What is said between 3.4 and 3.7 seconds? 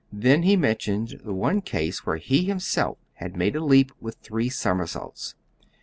a